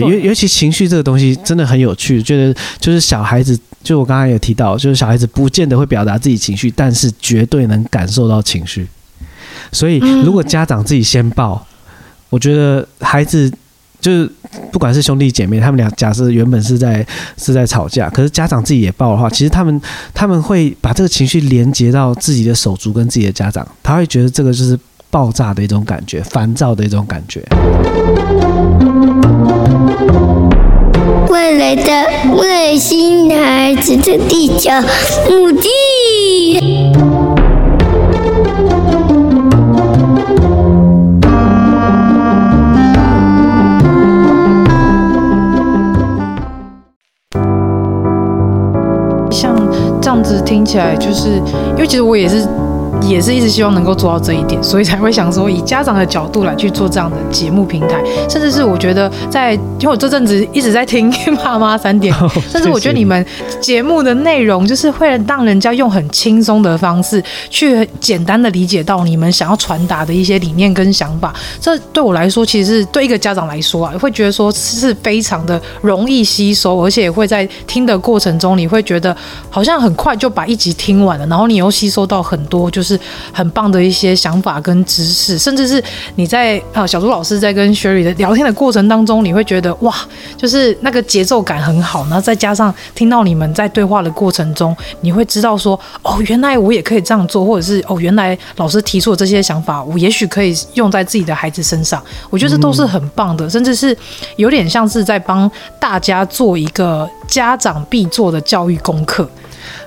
[0.00, 8.86] 尤尤其情绪这个东西真的很有趣，觉得就是小孩子，就我刚刚也提到，就是小孩子不见得会表达自己情绪，但是绝对能感受到情绪。
[9.72, 11.66] 所以如果家长自己先抱，
[12.30, 13.50] 我觉得孩子
[14.00, 14.30] 就是
[14.70, 17.04] 不管是兄弟姐妹，他们俩假设原本是在
[17.36, 19.80] 是在吵架，可是家长自己也抱的话，其实他们
[20.14, 24.78] 他们会把这个情绪连接到自己的手足跟自己的家长，他会觉得这个就是
[25.10, 27.42] 爆炸的一种感觉，烦躁的一种感觉。
[31.28, 31.92] 未来的
[32.36, 34.70] 外星孩子的地球
[35.28, 35.68] 母地。
[49.30, 49.56] 像
[50.00, 51.42] 这样子听起来，就是
[51.76, 52.46] 因为其实我也是。
[53.02, 61.10] 也是一直希望能够做到这一点，所以才会想说以家长的角度来去做这样的节目平台，甚至是我觉得在，因为我这阵子一直在听
[61.42, 62.14] 爸妈三点，
[62.50, 63.24] 甚至我觉得你们
[63.60, 79.16] 节目的内容就是会让人家用很轻松的方式去简单的理解到你们想要传达的一些理念跟想法，这对我来说其实是对一个家长来说啊，会觉得说是非常的容易吸收，而且也会在听的过程中，你会觉得
[79.48, 82.87] 好像很快就把一集听完了，然后你又吸收到很多就是。
[82.88, 82.98] 是
[83.32, 85.82] 很棒的一些想法跟知识，甚至是
[86.14, 89.94] 你在啊小朱老师在跟 Sherry 的聊天的过程当中，你会觉得哇，
[90.36, 102.02] 就是那个节奏感很好，然后再加上听到你们在对话的过程中，你会知道说哦，原来我也可以这样做，或者是哦，原来老师提出的这些想法，我也许可以用在自己的孩子身上。
[102.30, 103.96] 我觉得这都是很棒的，甚至是
[104.36, 109.28] 有点像是在帮大家做一个家长必做的教育功课。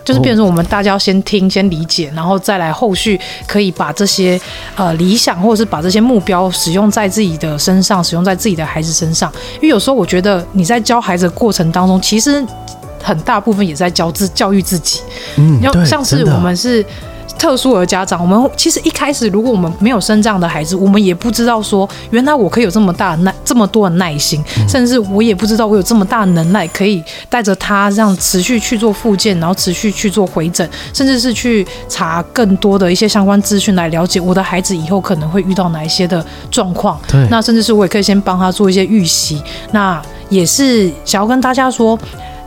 [0.04, 4.40] 就是变成我们大家要先听、先理解，然后再来后续可以把这些
[4.76, 9.32] 呃理想，或者是把这些目标使用在自己的身上，使用在自己的孩子身上。
[9.56, 12.44] 因为有时候我觉得你在教孩子的过程当中，其实
[13.04, 15.02] 很大部分也在教自教育自己。
[15.38, 16.86] 嗯，要像是我们是。
[17.42, 37.02] 特殊儿家长，我们其实一开始，如果我们没有生这样的孩子，我们也不知道说，原来我可以有这么大的耐，这么多的耐心，甚至我也不知道我有这么大的能耐，可以带着他这样持续去做复健，然后持续去做回诊，甚至是去查更多的一些相关资讯来了解我的孩子以后可能会遇到哪一些的状况。
[37.08, 39.42] 对，那甚至是我也可以先帮他做一些预习。
[39.72, 41.98] 那也是想要跟大家说。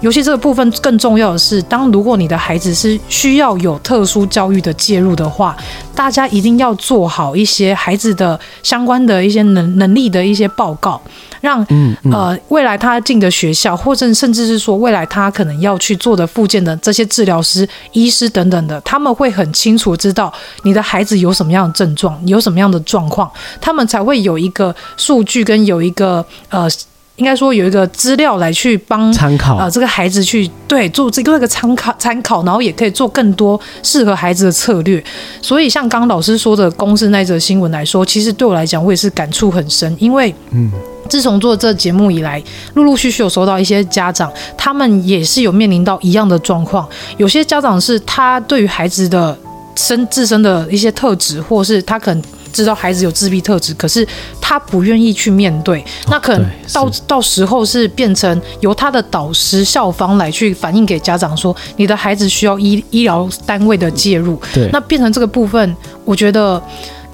[0.04, 5.56] 尤其这个部分更重要的是，当如果你的孩子是需要有特殊教育的介入的话，
[5.94, 11.00] 大家一定要做好一些孩子的相关的一些能能力的一些报告，
[11.40, 20.30] 让嗯呃未来他进的学校，或者甚至是说未来他可能要去做的附件的这些治疗师、医师等等的，他们会很清楚知道
[20.64, 26.68] 你的孩子有什么样的症状，有什么样的状况，他们才会有一个数据跟有一个呃。
[27.16, 35.02] 应该说有一个资料来去帮参考啊，这个孩子去对做这个那个参考参考，然后也可以做更多适合孩子的策略。
[35.40, 39.96] 所以像刚刚老师说的公司那则新闻来说，其实对我来讲，我也是感触很深。
[40.00, 40.68] 因为嗯，
[41.08, 42.42] 自从做这节目以来，
[42.74, 46.88] 陆陆续续有收到一些家长，他们也是有面临到一样的状况。
[47.16, 49.38] 有些家长是他对于孩子的
[49.76, 52.22] 身自身的一些特质，或是他可能。
[52.54, 54.06] 知道孩子有自闭特质，可是
[54.40, 64.40] 他不愿意去面对，那可能到到时候是变成由他的导师、校方来去反映给家长说，你的孩子需要医医疗单位的介入。
[64.52, 66.62] 对，那变成这个部分，我觉得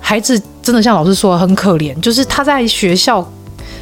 [0.01, 3.27] 孩子真的像老师说的很可怜，就是他在学校。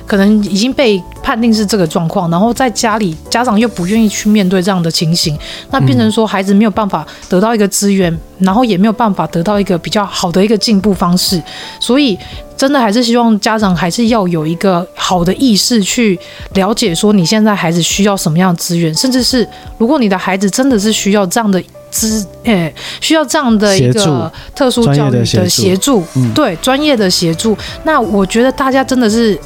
[0.09, 5.39] 可能已经被判定是这个状况，然后在家里家长又不愿意去面对这样的情形，
[5.71, 11.41] 那变成说孩子没有办法得到一个资源，然后也没有办法得到一个比较好的一个进步方式，
[11.79, 12.19] 所以
[12.57, 16.19] 真的还是希望家长还是要有一个好的意识去
[16.55, 19.47] 了解说你现在孩子需要什么样的资源，甚至是
[19.77, 26.03] 如果你的孩子真的是需要这样的资，诶，需要这样的一个特殊教育的协助，
[26.35, 27.55] 对，专业的协助，
[27.85, 29.39] 那我觉得大家真的是。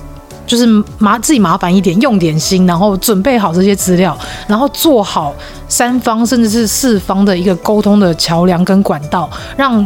[0.52, 0.66] 就是
[0.99, 4.14] 麻自己麻烦一点，用点心，然后准备好这些资料，
[4.46, 5.34] 然后做好
[5.66, 9.82] 三方甚至是四方的一个沟通的桥梁跟管道，让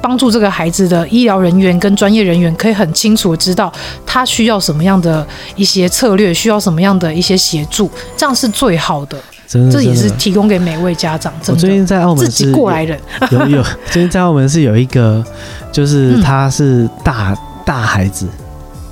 [0.00, 3.70] 帮助这个孩子的医疗人员跟专业人员可以很清楚的知道
[4.06, 9.18] 他需要什么样的一些策略，需要什么样的一些协助，这样是最好的。
[9.46, 11.30] 真的，这也是提供给每位家长。
[11.46, 12.98] 我最近在澳门是自己过来人，
[13.30, 15.22] 有有，最近在澳门是有一个，
[15.70, 18.26] 就是他是大、嗯、大孩子，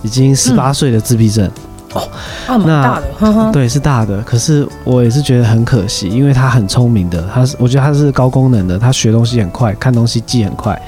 [0.02, 1.50] 已经十八岁的自闭症。
[1.94, 2.06] 哦，
[2.46, 4.20] 那蛮大的，呵呵对，是大的。
[4.20, 10.80] 可是我也是觉得很可惜，因为他很聪明的，他是我觉得他是高功能的，他学东西很快，看东西记很快。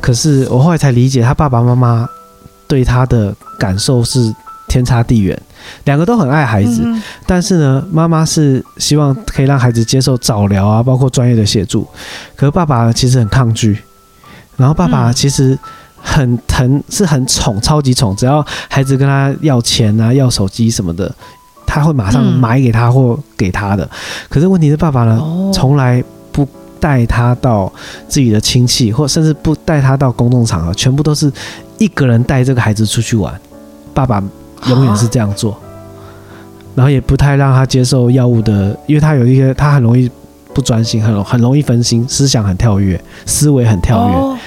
[0.00, 2.08] 可是我后来才理解，他爸爸妈妈
[2.66, 4.34] 对他的感受是
[4.68, 5.38] 天差地远。
[5.84, 11.86] 两个都很爱孩子，嗯、但是呢，妈妈是希望可以让孩子接受早疗啊，包括专业的协助。
[12.34, 13.78] 可是爸爸其实很抗拒，
[14.56, 15.58] 然后爸爸其实
[16.02, 18.14] 很疼，是很宠，超级宠。
[18.16, 21.14] 只要孩子跟他要钱啊、要手机什么的，
[21.66, 23.88] 他会马上买给他或给他的。
[24.28, 25.22] 可是问题是，爸爸呢，
[25.52, 26.02] 从来
[26.32, 26.46] 不
[26.80, 27.72] 带他到
[28.08, 31.32] 自己的亲戚，或甚至不带他到公众场合，全部都是
[31.78, 33.38] 一个人带这个孩子出去玩。
[33.92, 34.22] 爸爸。
[34.66, 35.56] 永远是这样做，
[36.74, 40.10] 然后也不太让他接受药物的，因为他有一些，他很容易
[40.52, 44.38] 不专心，很很容易分心，思想很跳跃，思维很跳跃。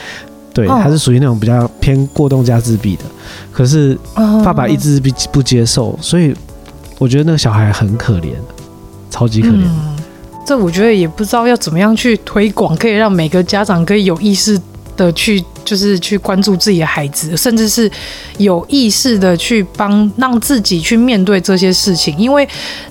[0.53, 3.03] 对，他是属于那种比较偏过动加自闭的。
[3.51, 3.98] 可是
[4.44, 6.33] 爸爸一直不不接受，所以
[6.98, 8.33] 我觉得那个小孩很可怜，
[9.09, 9.63] 超级可怜。
[10.45, 14.59] 这我觉得也不知道要怎么样去推广，可以让每个家长可以有意识
[14.95, 15.44] 的去。
[15.63, 17.89] 就是去关注自己的孩子，甚至是
[18.39, 22.45] 有意识的去帮让自己去面对这些事情，因为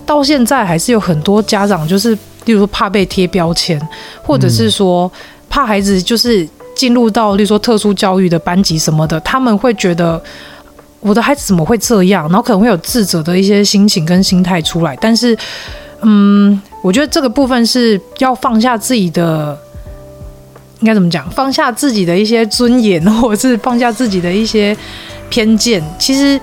[0.07, 2.15] 到现在还是有很多家长，就是
[2.45, 3.79] 例如说怕被贴标签，
[4.23, 5.11] 或者是说
[5.49, 6.49] 怕孩子就是
[6.81, 10.19] 进入到例如说特殊教育的班级什么的，他们会觉得
[11.01, 14.97] 我的孩子怎么会这样，然后可能会有自责的一些心情跟心态出来。
[14.99, 15.37] 但是，
[16.01, 19.59] 嗯，我觉得这个部分是要放下自己的。
[20.81, 21.29] 应该怎么讲？
[21.33, 24.75] 放下自己的一些尊严，或者是放下自己的一些
[25.29, 26.41] 偏见，其实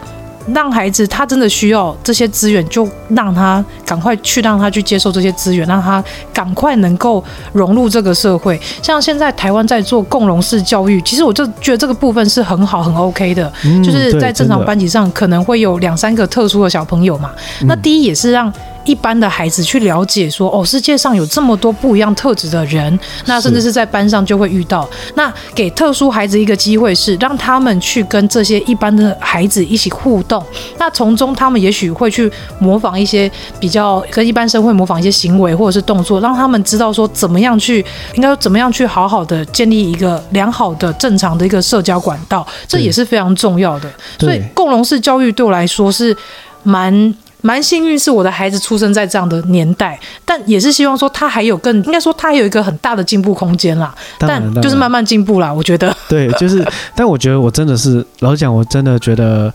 [0.53, 6.03] 让孩子他真的需要这些资源，就让他赶快去，让他去接受这些资源，让他
[6.33, 7.23] 赶快能够
[7.53, 8.59] 融入这个社会。
[8.81, 17.31] 像现在台湾在做共融式教育，其实我就觉得这个部分是很好、很 OK 的，嗯、就是在正常班级上可能会有两三个特殊的小朋友嘛。
[17.61, 18.51] 嗯、那第一也是让。
[18.87, 24.89] 一般的孩子去了解说，哦，世界上有这么多不一样特质的人，那甚至是在班上就会遇到。
[25.15, 30.43] 那给特殊孩子一个机会，是让他们去跟这些一般的孩子一起互动。
[30.79, 33.29] 那从中他们也许会去模仿一些
[33.59, 37.85] 比较跟一般生会模仿一些行为或者是动作，让他们知道说怎么样去，
[38.15, 43.91] 应该怎么样去好好的建立一个良好的正常的一个社交管道，这也是非常重要的。
[44.17, 46.15] 所以共融式教育对我来说是
[46.63, 47.13] 蛮。
[47.47, 53.95] 蛮幸运是我的孩子出生在这样的年代，但也是希望说他还有更，应该说他还有一个很大的进步空间啦。
[54.19, 55.95] 但就是慢慢进步啦，我觉得。
[56.09, 56.61] 对，就是，
[56.93, 59.53] 但我觉得我真的是老实讲，我真的觉得，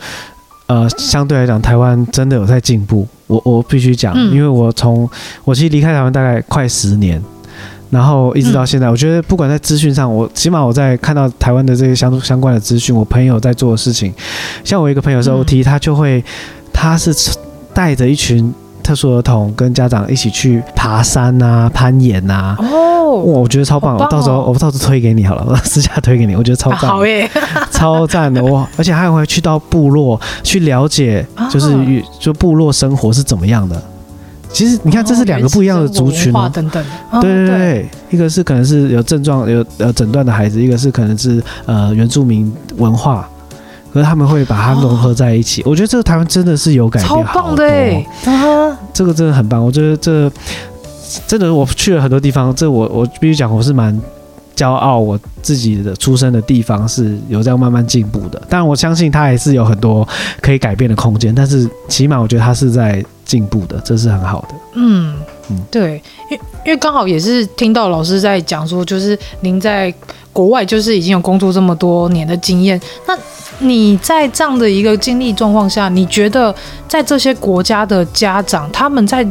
[0.69, 3.07] 呃，相对来讲，台湾真的有在进步。
[3.27, 5.07] 我我必须讲，因为我从
[5.45, 7.23] 我其实离开台湾大概快十年，
[7.91, 14.11] 然后一直到现在，我觉得不管在资讯上，我起码我在看到台湾的这些相相关的资讯，我朋友在做的事情，
[14.65, 16.25] 像我一个朋友是 OT，他就会，
[16.73, 17.15] 他是。
[17.75, 18.53] 带着一群
[18.83, 23.97] 特殊儿童跟家长一起去爬山啊、攀岩啊，哦，我觉得超棒！
[23.97, 27.31] 我到时候我到时候推给你好了，我 私下推给你，我觉得超赞，好耶，
[27.71, 28.69] 超赞的哇！
[28.77, 33.81] 而且还会去到部落去了解，就是与就部落生活是怎么样的。
[34.53, 36.85] 其实你看，这是两个不一样的族群等等。
[37.23, 43.27] 对对对，一个是可能是有症状有呃诊断的孩子，一个是可能是呃原住民文化。
[43.93, 48.07] 可是他们会把它融合在一起，哦、我觉得这个台湾真的是有改变，超棒的哎！
[48.93, 50.31] 这个真的很棒，我觉得这
[51.27, 53.99] 真的我去了很多地方，这我我必须讲，我是蛮
[54.57, 58.41] 骄傲，我自己的出生的地方是有这样慢慢进步的。
[58.49, 60.07] 但我相信它还是有很多
[60.41, 64.55] 可以改变的空间，但是起码我觉得它是在进步的，这是很好的。
[64.75, 65.15] 嗯
[65.51, 69.93] 嗯，对，因为因为刚好也是听到老师在讲说，就是您在
[70.33, 73.17] 国外就是已经有工作这么多年的经验，那。
[73.59, 76.53] 你在这样的一个经历状况下，你觉得
[76.89, 79.25] 在这些国家的家长，他们在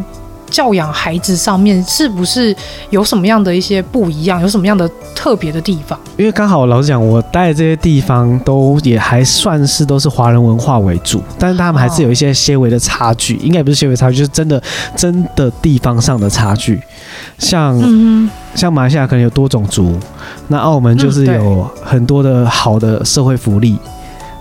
[0.51, 2.55] 教养孩子上面是不是
[2.91, 5.98] 有什么样的一些不一样，有什么样的特别的地方？
[6.17, 14.62] 因为刚好老实讲，我待的这些地方都也还算是都是华人文化为主，但是他们还是有一些些微的差距，应该也不是些微差距，就是真的
[14.96, 16.79] 真的地方上的差距。
[17.39, 19.98] 像、嗯、像马来西亚可能有多种族，
[20.50, 23.77] 那澳门就是有很多的好的社会福利。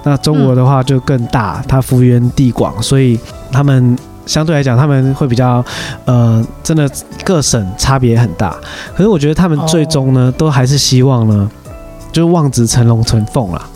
[0.03, 3.21] 那中国的话就更大，它幅员地广，所以
[3.53, 3.97] 他们
[4.31, 5.65] 相对来讲他们会比较，
[6.05, 6.89] 呃，真的
[7.25, 8.57] 各省差别很大。
[8.95, 11.51] 可是我觉得他们最终呢，都还是希望呢，
[12.13, 13.67] 就是望子成龙成凤啦。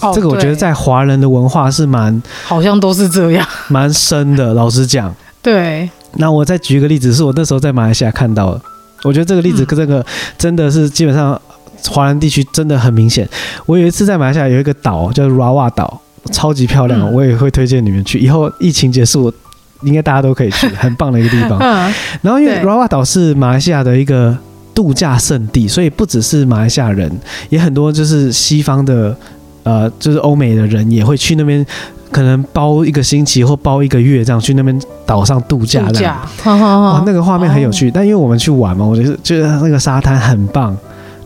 [0.00, 4.52] 哦，这个我觉得在华人的文化是蛮好像都是这样，蛮深的。
[4.54, 5.88] 老实讲，对。
[6.16, 8.60] 那我再举一个例子，是我那时候在马来西亚看到的。
[9.04, 10.04] 我觉得这个例子跟这个
[10.36, 11.40] 真的是基本上
[11.88, 13.26] 华人地区真的很明显。
[13.64, 16.00] 我有一次在马来西亚有一个岛叫 Rawa 岛，
[16.30, 18.18] 超级漂亮，嗯、我也会推荐你们去。
[18.18, 19.32] 以后疫情结束，
[19.82, 21.58] 应该大家都可以去， 很棒的一个地方。
[21.58, 24.36] 嗯、然后因为爪哇岛是马来西亚的一个
[24.74, 27.10] 度假胜地，所以不只是马来西亚人，
[27.48, 29.16] 也很多就是西方的。
[29.64, 31.64] 呃，就是欧美的人也会去那边，
[32.10, 36.02] 可能包一个星期或包一个月这样去那边岛上度假的。
[36.04, 37.88] 哇，那个画面很有趣。
[37.88, 40.76] 但因为我们去玩嘛，我觉得就是那个沙滩很棒，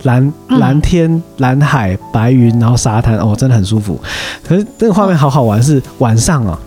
[0.03, 3.99] 蓝蓝天、蓝海、白云，然后沙滩，哦，真的很舒服。
[4.47, 6.59] 可是那个画面好好玩，是晚上啊，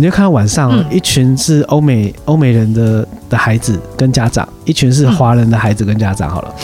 [0.00, 6.30] 你就看到晚上一群是欧美欧美人的的孩子跟家长，一群是华人的孩子跟家长。
[6.30, 6.54] 好了，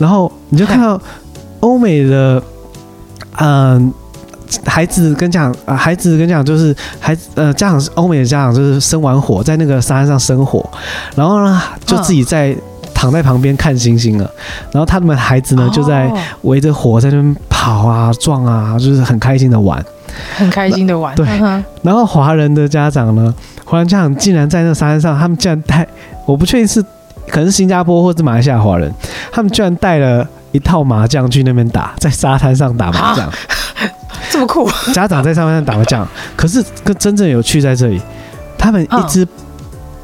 [0.00, 1.00] 然后你就看到
[1.60, 2.42] 欧美的，
[3.38, 3.94] 嗯。
[4.66, 10.68] 孩子跟家长，呃，孩子跟家长就是孩子，呃，家长是欧美的家长，就是生完火在那个沙滩上生火，
[11.14, 12.52] 然后呢就自己在
[12.92, 14.28] 躺在旁边看星星了，
[14.72, 19.80] 然后他们孩子呢就在围着火在那边跑啊撞啊，就是很开心的玩，
[20.36, 21.14] 很开心的玩。
[21.14, 21.26] 对，
[21.82, 25.86] 然后华人的家长呢，华人家长竟然在那个沙滩上，他们竟然带，
[26.26, 26.82] 我不确定是
[27.28, 28.92] 可能是新加坡或者马来西亚华人，
[29.32, 33.30] 他们居然带了一套麻将去那边打，在沙滩上打麻将。
[34.30, 34.70] 这么酷！
[34.92, 38.00] 家长在沙滩上打麻将，可是跟真正有趣在这里，
[38.56, 39.26] 他们一直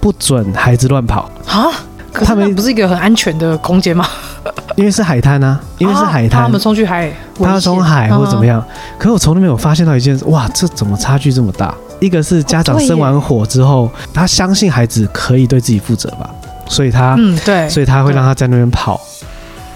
[0.00, 1.70] 不准孩子乱跑啊。
[2.12, 4.06] 他们不是一个很安全的空间吗？
[4.76, 8.62] 因为是海滩啊，因为是海滩，他们冲去海，他要冲海或者怎么样。
[8.98, 11.74] 可是我从来没有发现到一件事，哇，这怎么差距这么大？
[12.00, 16.30] 一个是家长生完火之后，他相信孩子可以对自己负责吧，
[16.68, 19.00] 所以他嗯对，所以他会让他在那边跑。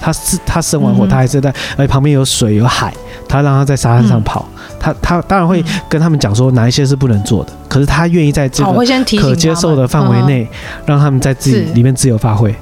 [0.03, 2.91] 他是他生完火，他还是在，而且旁边有水有海，
[3.29, 4.49] 他让他在沙滩上跑，
[4.79, 8.73] 他他当然会跟他们讲说哪一些是不能做的，可是他愿意在这个
[9.21, 10.49] 可接受的范围内，
[10.87, 12.55] 让他们在自己里面自由发挥。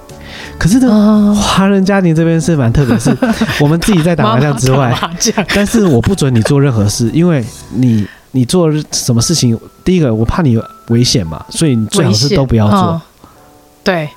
[0.58, 3.16] 可是呢，华人家庭这边是蛮特别，是
[3.60, 4.92] 我们自己在打麻将之外，
[5.54, 13.00] 但是我不准你做任何事，因为你你做什么事情，第一个我怕你危险嘛，所以你最好是都不要做。
[13.84, 14.08] 对。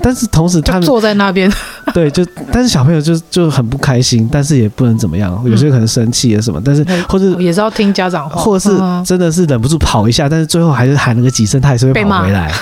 [0.00, 1.52] 但是同时，他们坐在那边，
[1.92, 12.52] 对，就但是小朋友就就很不开心，但是也不能怎么样，有些人可能生气啊什么，但是或者也是要听家长话，或者是真的是忍不住跑一下，但是最后还是喊了个几声，他还是会跑回来，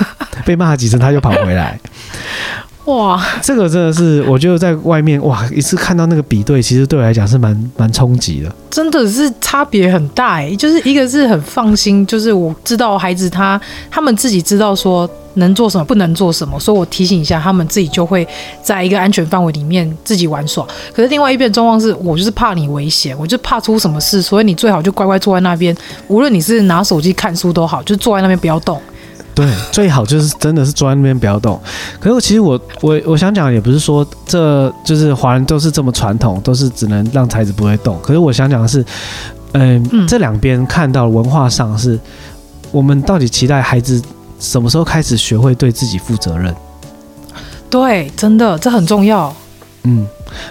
[0.47, 1.79] 被骂几声他就跑回来。
[2.87, 15.09] 哇，这个真的是我觉得在外面哇，一次看到那个比对，其实对我来讲是蛮蛮冲击的，真的是差别很大哎，就是一个是很放心，就是我知道孩子他他们自己知道说。
[15.39, 18.27] 能做什么，不能做什么，所以我提醒一下，他们自己就会
[18.63, 20.67] 在一个安全范围里面自己玩耍。
[20.95, 25.77] 可是另外一边状况是，我就是怕你危险，我就怕出什么事，所以你最好就乖乖坐在那边，
[26.09, 28.81] 无论你是拿手机看书都好，就坐在那边不要动。
[29.37, 31.61] 对，最好就是真的是坐在那边不要动。
[32.01, 37.97] 可是我其实我我我想讲，也不是说这就是华人都是这么传统，都是只能让才子不会动。
[38.03, 38.85] 可是我想讲的是，
[39.53, 42.01] 呃、嗯，这两边看到文化上是，
[42.73, 44.03] 我们到底期待孩子。
[44.39, 46.55] 什么时候开始学会对自己负责任？
[47.71, 49.35] 对，真的，这很重要。
[49.85, 50.07] 嗯，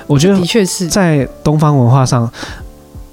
[0.07, 2.27] 我觉得的确是在东方文化上，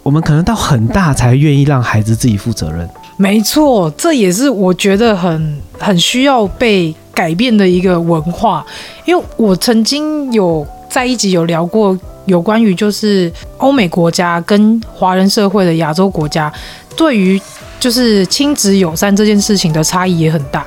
[0.02, 2.88] 我们可能到很大才愿意让孩子自己负责任。
[3.16, 8.64] 没错，这也是我觉得很很需要被改变的一个文化。
[9.04, 16.52] 因为我曾经有在一集有聊过有关于就是欧美国家跟华人社会的亚洲国家
[16.96, 17.40] 对于。
[17.82, 20.64] 就是亲子友善这件事情的差异也很大，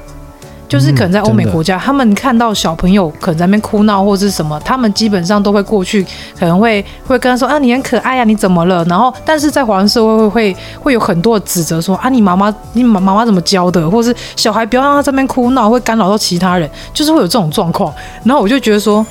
[0.67, 6.05] 就是可能在欧美国家，他们看到小朋友可能在那边哭闹或者是什么，他们基本上都会过去，
[6.38, 8.84] 可能会会跟他说啊，你很可爱啊，你怎么了？
[8.86, 13.89] 然后，但是在华人社会会会会有很多的指责说啊，你妈妈你妈妈妈怎么教的？
[13.89, 17.93] 或是小孩不要让他这边哭闹，会干扰到其他人，就是会有这种状况。
[18.24, 19.05] 然后我就觉得说。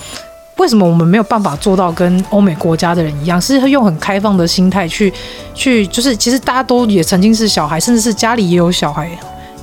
[0.59, 5.13] 为什么我们没有办法做到跟欧美国家的人一样，是用很开放的心态去
[5.53, 9.11] 去，就是其实大家都也曾经是小孩，甚至是家里也有小孩，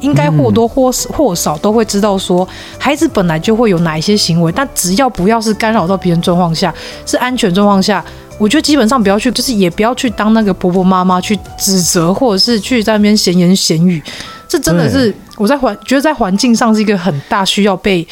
[0.02, 6.74] 应该或多或或少都会知道说，孩子本来就会有哪一些行为，但只要不要是干扰到别人状况下，
[7.06, 8.04] 是安全状况下，
[8.38, 14.02] 我觉得基本上不要去，就是也不要去当那个婆婆妈妈去指责，或者是去在那边闲言闲语，
[14.48, 18.08] 这真的是我在环觉得在环境上是一个很大需要被。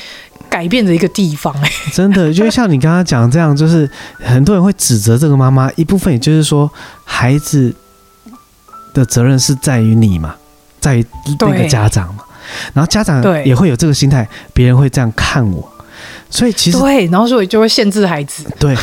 [0.50, 6.68] 改变的一个地方，哎， 真的，就像你刚刚讲这样，就是很多人会指责这个妈妈，一部分也就是说，
[7.04, 7.72] 孩子
[8.92, 10.34] 的责任是在于你嘛，
[10.80, 11.04] 在
[11.40, 12.24] 那个家长嘛，
[12.74, 15.70] 然后家长也会有这个心态，别人会这样看我，
[16.30, 18.76] 所以其实对，然后所以就会限制孩子，对，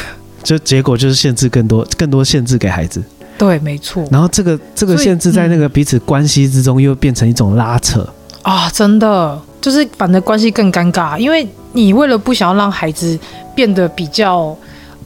[0.43, 3.03] 就结果就是限制更多，更多限制给孩子。
[3.39, 4.07] 对，没错。
[4.11, 8.09] 然后这个这个限制在那个彼此关系之中又变成一种拉扯。
[8.43, 9.41] 啊，真的。
[9.61, 13.19] 就是反正关系更尴尬，因为你为了不想要让孩子
[13.55, 14.57] 变得比较。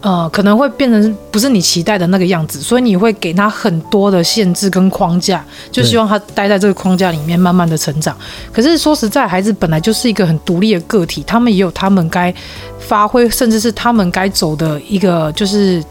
[0.00, 8.16] 呃，可能会变成不是你期待的那个样子，所以你会给他很多的限制跟框架，就希望他待在这个框架里面慢慢的成长。
[8.52, 12.35] 可是说实在，孩子本来就是一个很独立的个体，他们也有他们该
[12.78, 15.83] 发挥，甚至是他们该走的一个就是。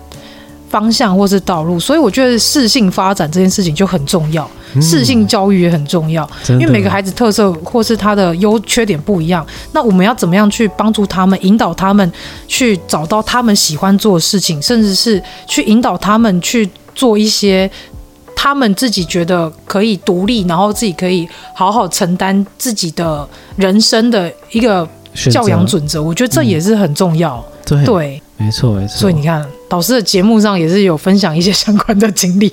[0.69, 4.47] 方向或是道路，所以我觉得适性发展这件事情就很重要，
[4.81, 12.11] 适性教育也很重要，因为每个孩子特色或是他的优缺点不一样，那我们要怎么样去帮助他们，引导他们
[12.47, 17.69] 去找到他们喜欢做的事情，甚至是去引导他们去做一些
[18.35, 24.87] 他们自己觉得可以独立，然后自己可以好好承担自己的人生的一个
[25.31, 27.43] 教养准则，我觉得这也是很重要。
[27.65, 28.97] 对，对，没错没错。
[28.97, 29.45] 所以你看。
[29.69, 32.51] 导师的节目上也是有分享一些相关的经历，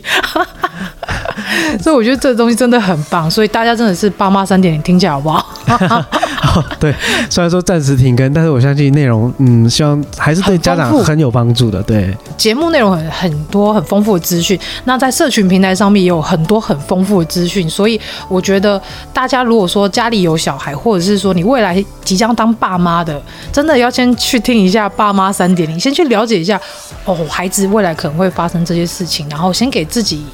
[1.80, 5.46] 所以我觉得这个东西真的很棒，所以大家真的是爸妈三点零听起来好不好？
[6.80, 6.94] 对，
[7.28, 11.82] 虽然说暂时停更，但是我相信内容，嗯，希望还是对家长很有帮助的。
[11.82, 18.80] 对，节目内容很很多很丰富的资讯，那在社群平台上面也有很多很丰富的资讯，所以我觉得
[19.12, 23.20] 大家如果说家里有小孩，或者是说你未来即将当爸妈的，
[23.52, 26.58] 真的要先去听一下爸妈三点零，先去了解一下。
[27.04, 30.24] 哦，孩子未来可能会发生这些事情，然后先给自己，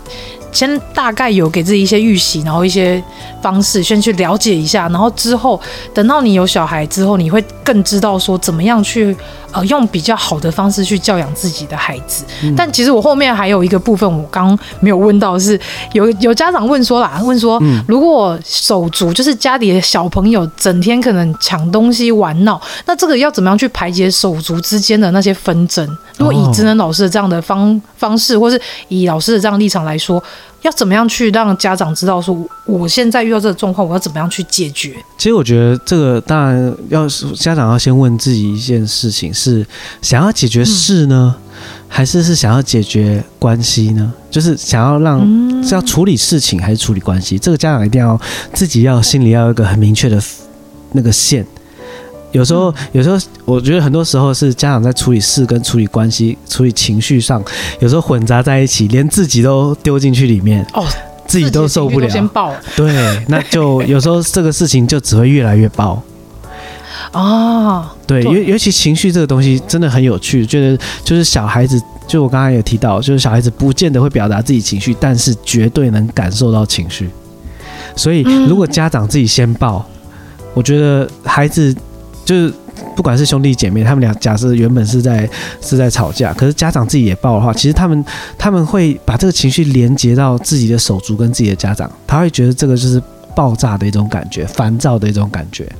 [0.52, 3.02] 先大概有给自己一些预习，然后一些
[3.40, 5.60] 方式，先去了解一下，然后之后
[5.92, 9.16] 等到你有小孩之后，你会更知道说怎么样去。
[9.54, 15.60] 呃，用比较好的方式去教养自己的孩子，嗯、但其实我后面还有一个部分，我刚没有问到是，是
[15.92, 25.86] 有有家长问说啦，问说，嗯、如果手足就是家里的小朋友整天可能抢东西玩闹，那这个要怎么样去排解手足之间的那些纷争？
[26.16, 30.24] 如果以职能老师的这样的方方式，或是以老师的这样的立场来说。
[30.62, 34.94] 要怎么样去让家长知道说，我现在遇到这个状况，我要怎么样去解决？
[35.18, 39.66] 其实我觉得这个当然要家长要先问自己一件事情：是
[40.00, 41.52] 想要解决事呢，嗯、
[41.88, 44.12] 还是是想要解决关系呢？
[44.30, 47.38] 就是想要让、嗯、是要处理事情还是处理关系？
[47.38, 48.18] 这个家长一定要
[48.52, 50.22] 自己要心里要有一个很明确的
[50.92, 51.44] 那个线。
[52.32, 57.42] 有时候，有时候，我觉得很多时候是家长在处理事跟处理关系、处理情绪上，
[57.80, 60.84] 有时候混杂在一起，连自己都丢进去里面，哦，
[61.26, 62.08] 自己都受不了。
[62.08, 62.52] 先爆。
[62.74, 66.02] 对，那就有时候这个事情就只会越来越爆。
[67.12, 77.10] 哦，对，尤尤其情绪这个东西真的很有趣，觉得就是小孩子，就我刚刚有提到，就是小孩子不见得会表达自己情绪，但是绝对能感受到情绪。
[77.94, 79.84] 所以，如果家长自己先爆，
[80.54, 81.76] 我觉得孩子。
[82.24, 82.52] 就是
[82.96, 85.28] 不管是兄弟姐妹，他们俩假设原本是在
[85.60, 88.04] 是在吵架，可是家长自己也爆的话，其实他们
[88.38, 93.02] 他们会把这个情绪连接到自己的手足跟自己的家长，他会觉得这个就是
[93.34, 95.70] 爆炸的一种感觉，烦躁的一种感觉，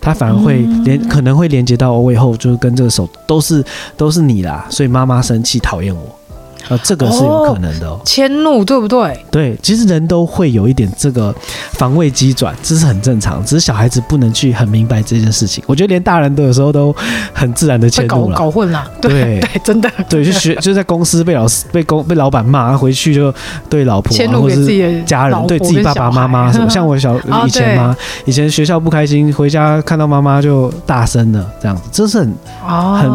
[0.00, 3.64] 他反而会连可能会连接到我以后就是跟这个手都是
[3.96, 6.19] 都是你啦，所以妈妈生气讨厌我。
[6.68, 9.24] 呃，这个是有可能的哦，迁怒对不对？
[9.30, 11.34] 对，其实人都会有一点这个
[11.72, 13.44] 防卫机转，这是很正常。
[13.44, 15.62] 只是小孩子不能去很明白这件事情。
[15.66, 16.94] 我觉得连大人都有时候都
[17.32, 18.88] 很自然的迁怒了，搞搞混了。
[19.00, 19.90] 对对，对，真的。
[20.08, 23.32] 对，就学 就在公司被老师被公被老板骂，回去就
[23.68, 26.68] 对老婆啊，或者是家人，对自己爸爸妈妈什么。
[26.68, 33.10] 像我小 以前嘛，以前学校不开心，回家看到妈妈就大声的，这样子，这是很很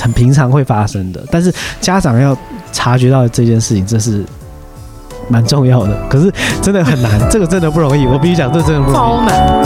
[0.00, 1.24] 很平常会发生的。
[1.30, 2.36] 但是家长要。
[2.74, 4.24] 察觉到这件事情，这是
[5.28, 8.06] 蛮重要的，可是真的很难，这个真的不容易。
[8.06, 8.96] 我必须讲，这真的不容易。
[8.96, 9.62] 超难。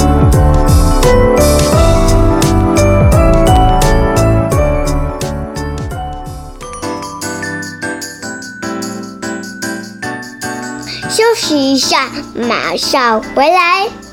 [11.08, 14.05] 休息一下，马上回来。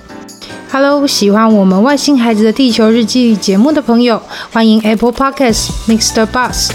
[0.73, 4.19] Hello，喜欢我们外星孩子的地球日记节目的朋友，
[4.51, 6.25] 欢迎 Apple Podcasts Mr.
[6.25, 6.71] Bus。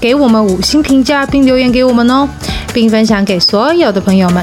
[0.00, 2.26] 给我们五星评价并留言给我们哦，
[2.72, 4.42] 并分享给所有的朋友们。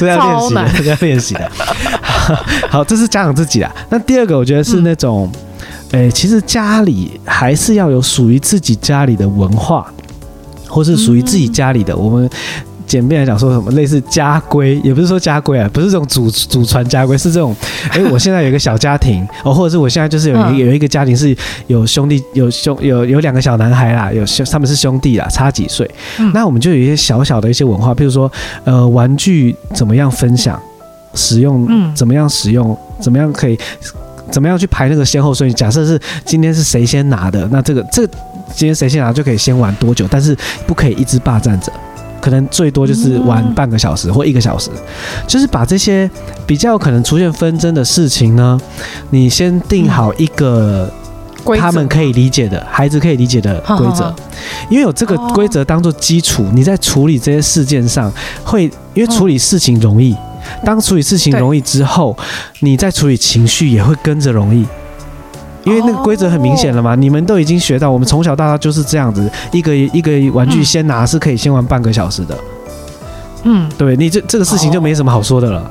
[0.00, 1.50] 这要练习的，这要练习的。
[2.70, 3.70] 好，这是家长自己啊。
[3.90, 5.30] 那第二个，我觉得是那种，
[5.90, 9.86] 诶、欸，其实家里还是要有属于自己家里的文化，
[10.66, 12.30] 或是属于自己家里的我们。
[12.90, 17.54] 简便来讲，说什么类似家规，也不是说家规啊，不是这种祖祖传家规，是这种，
[17.92, 21.34] 哎，我现在有一个小家庭哦，或者是我现在就是有一个有一个家庭是
[21.68, 25.88] 有兄弟有兄有有两个小男孩啦，有兄他们是兄弟啦，差几岁，
[26.34, 28.28] 那我们就有一些小小的一些文化，譬如说，
[28.64, 30.60] 呃，玩具怎么样分享，
[31.14, 33.56] 使用，怎么样使用，怎么样可以，
[34.32, 35.54] 怎么样去排那个先后顺序。
[35.54, 38.04] 假设是今天是谁先拿的，那这个这
[38.52, 41.72] 今天谁先拿就可以先玩多久，但是不可以一直霸占着。
[42.20, 44.70] 可能最多就是玩半个小时或一个小时，
[45.26, 46.08] 就是把这些
[46.46, 48.60] 比较可能出现纷争的事情呢，
[49.10, 50.92] 你先定好一个
[51.58, 54.14] 他们可以理解的孩子可以理解的规则，
[54.68, 58.12] 因为有这个规则当做基础，你在处理这些事件上
[58.44, 60.14] 会，因为处理事情容易，
[60.64, 62.16] 当处理事情容易之后，
[62.60, 64.66] 你在处理情绪也会跟着容易。
[65.64, 72.38] 因为那个规则很明显了嘛，你们都已经学到，我们从小到大就是这样子，一个一个玩具先拿是可以先玩半个小时的，
[73.44, 75.70] 嗯，对你这这个事情就没什么好说的了。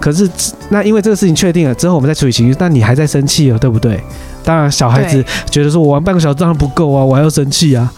[0.00, 0.28] 可是
[0.70, 4.00] 那因为这个事情确定了之后，我们再处理情绪，但你还在生气了，对不对？
[4.44, 7.92] 当然小孩子觉得说我玩半个小时当然不够啊，我还要生气啊。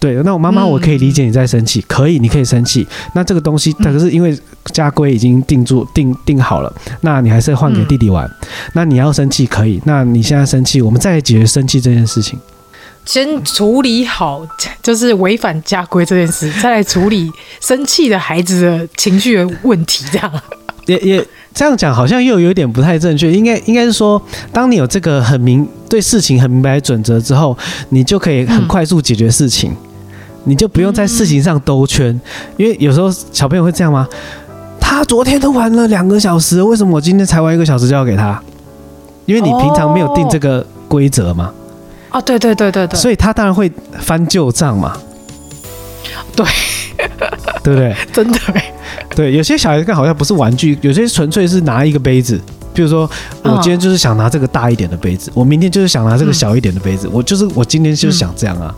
[0.00, 2.84] 对，那我妈妈我可以理解你在生气，可以，你可以生气。
[3.14, 8.30] 那这个东西，可是因为家规已经定住定定好了，那你还是换给弟弟玩。
[8.74, 12.38] 那你要生气可以，那你现在生气，我们再来解决生气这件事情。
[13.04, 14.46] 先处理好
[14.80, 17.28] 就是违反家规这件事，再来处理
[17.60, 20.32] 生气的孩子的情绪的问题，这样。
[20.86, 23.32] 也也这样讲，好像又有点不太正确。
[23.32, 24.22] 应该应该是说，
[24.52, 29.72] 当你有这个很明对事情很明白准则之后，你就可以很快速解决事情。
[29.72, 29.88] 嗯
[30.44, 32.20] 你就不用在事情上兜圈，
[32.56, 34.08] 因为有时候小朋友会这样吗？
[34.92, 38.40] 他昨天都玩了两个小时，为什么我今天才玩一个小时就要给他？
[39.24, 41.50] 因为你平常没有定这个规则嘛。
[42.10, 43.00] 啊，对对对对对。
[43.00, 44.94] 所以他当然会翻旧账嘛。
[46.36, 46.46] 对，
[47.62, 47.96] 对不对？
[48.12, 48.38] 真的。
[49.16, 52.38] 对，有些小孩子好像不是玩具，有些纯粹是拿一个杯子。
[52.74, 53.08] 比如说，
[53.42, 58.74] 我今天就是想拿这个大一点的杯子，我明天就是想拿这个小一点的杯子，我就是我今天就是想这样啊。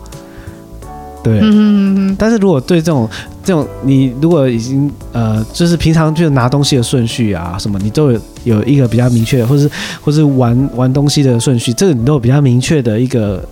[1.25, 3.09] 对，嗯，但是如果对这种
[3.43, 9.67] 这种，你如果已经呃，就是平常就拿东西的顺序啊，什么你都有有一个比较明确的，或是
[10.01, 13.43] 或是玩玩东西的顺序，这个你都有比较明确的一个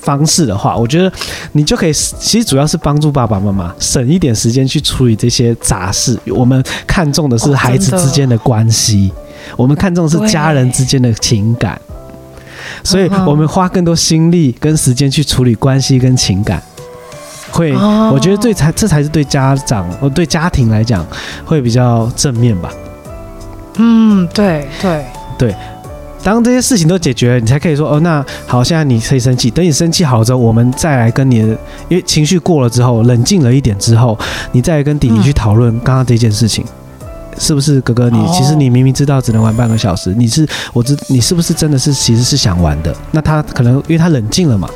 [0.00, 1.12] 方式的话，我觉得
[1.52, 6.18] 你就可以，其实主要是帮助爸爸妈妈省一点时间去处理这些杂事。
[6.28, 9.12] 我们看重的是孩子之间的关系，
[9.58, 11.78] 我们看重的是家人之间的情感，
[12.82, 16.62] 所以我们花更多心力跟时间去处理关系跟情感。
[17.50, 21.06] 会，我觉得对才这才是对家长，或对家庭来讲
[21.44, 22.70] 会比较正面吧。
[23.76, 25.04] 嗯，对对
[25.38, 25.54] 对。
[26.22, 29.50] 当这些事情都解决了，你才可以说哦，那好，现在你可以生气。
[29.50, 31.48] 等你生气好了之后，我们再来跟你的，
[31.88, 34.18] 因为情绪过了之后，冷静了一点之后，
[34.52, 36.62] 你再来跟弟弟去讨论刚刚这件事情，
[37.38, 38.10] 是不是哥哥？
[38.10, 42.94] 你其实你明明知道只能玩半个小时，你是我知你是不是真的是其实是想玩的？
[43.12, 44.68] 那他可能因为他冷静了嘛。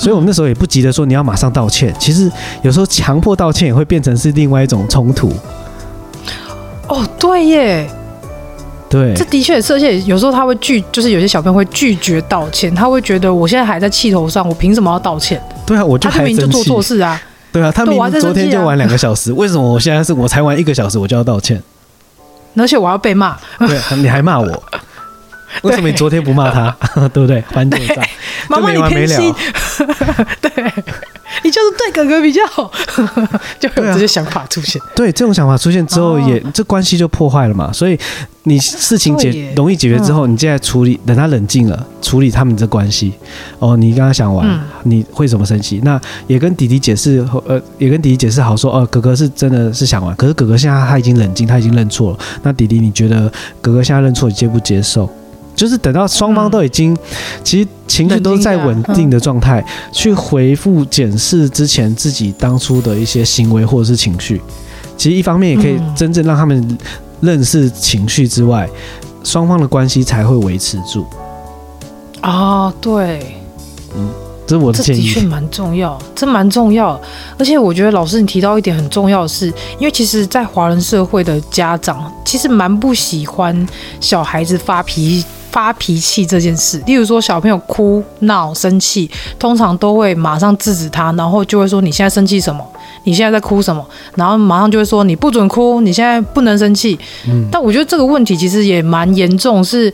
[0.00, 1.92] 所以，我们那时候也不急着说你要马上道歉。
[1.98, 2.30] 其实
[2.62, 5.32] 有时候强迫道歉也会变成是另外一种冲突。
[6.86, 7.90] 哦，对耶，
[8.88, 15.42] 对，这的确是，而且有时候他会拒，就是有些小朋友会拒绝道歉，他会觉得我现在还在气头上，我凭什么要道歉？
[15.66, 17.20] 对啊，我就还明明就做错事啊。
[17.50, 21.60] 对啊，他明明昨天就玩两个小时，为什么我现在是我才玩一个小时我就要道歉？
[22.56, 23.36] 而且我要被骂。
[23.58, 24.62] 对，你还骂我。
[25.62, 26.76] 为什么你昨天不骂他？
[26.94, 27.40] 对， 对不对？
[27.52, 28.04] 还旧账，
[28.50, 29.16] 就没完没了。
[30.40, 30.50] 对，
[31.42, 32.70] 你就是对哥哥比较好，
[33.58, 34.80] 就有这些想法出现。
[34.94, 37.72] 对，这种想法出现之后也，也、哦、这关系就破坏了嘛。
[37.72, 37.98] 所以
[38.44, 43.12] 你事情解容易解决之后，嗯、你现在处理，等他冷静了，处理他们这关系。
[43.58, 45.80] 哦，你刚刚想完，嗯、你会怎么生气？
[45.84, 52.18] 那也跟弟弟解释，呃，也跟弟弟解释好说，哦，哥哥是真的是想玩，可是哥哥现在他已经冷静，他已经认错了。
[52.42, 53.30] 那弟弟，你觉得
[53.60, 55.08] 哥哥现在认错，你接不接受？
[55.58, 56.96] 就是等到双方都已经，
[57.42, 64.40] 其实情绪都在稳定的状态，去回复检视之前自己当初的一些行为或者是情绪。
[64.96, 66.78] 其实一方面也可以真正让他们
[67.20, 68.68] 认识情绪之外，
[69.24, 71.04] 双方的关系才会维持住。
[72.20, 73.36] 啊，对，
[73.96, 74.08] 嗯，
[74.48, 75.02] 这是我的建议。
[75.02, 77.00] 这的确蛮重要，这蛮重要。
[77.38, 79.46] 而且我觉得老师你提到一点很重要的是，
[79.78, 83.68] 因为其实，在华人社会的家长其实蛮不喜欢
[84.00, 85.26] 小孩子发脾气。
[85.50, 92.62] 发脾气这件事，例如说小朋友哭闹生气，通常都会马上制止他，然后就会说：“你现在生气什么？
[93.04, 93.84] 你现在在哭什么？
[94.14, 96.96] 然后马上就会说你不准哭，你现在不能生气。
[97.26, 99.92] 嗯，但我觉得这个问题其实也蛮严重，是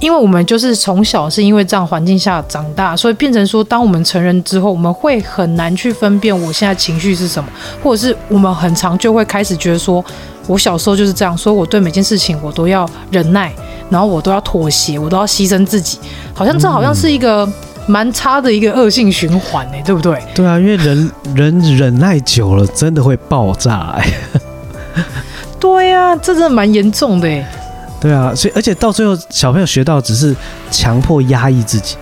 [0.00, 7.48] 因为我们就是从小是因为这样环境下长大，所以变成说，当我们成人之后，我们会很难去分辨我现在情绪是什么，
[7.82, 10.04] 或者是我们很常就会开始觉得说，
[10.46, 13.52] 我小时候就是这样，所以我对每件事情我都要忍耐，
[13.88, 15.98] 然后我都要妥协，我都要牺牲自己，
[16.34, 17.48] 好像这好像是一个
[17.86, 20.20] 蛮差的一个恶性循环呢，对不对？
[20.34, 24.10] 对啊，因为人人忍耐久了，真的会爆炸哎。
[25.60, 27.48] 对呀、啊，这真的蛮严重的哎。
[28.00, 30.34] 对啊，所以而且到最后，小朋友学到只是
[30.70, 31.96] 强迫压抑自己，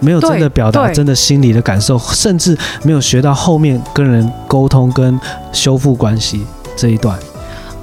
[0.00, 5.18] 没有真的表达真的心里的感受，甚至没有学到后面跟人沟通跟
[5.52, 6.44] 修复关系
[6.76, 7.18] 这一段。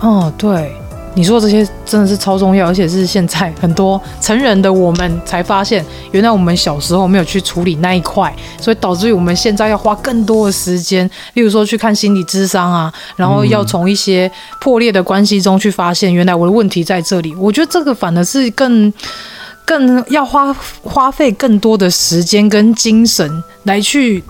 [0.02, 0.72] 哦，对，
[1.14, 17.36] 你说这些真的是超重要，而且是现在很多成人的我们才发现，原来我们小时候没有去处理那一块，所以导致于我们现在要花更多的时间，例如说去看心理智商啊，然后要从一些破裂的关系中去发现，原来我的问题在这里。
[17.36, 18.92] 我觉得这个反而是更
[19.66, 24.24] 更要花花费更多的时间跟精神来去。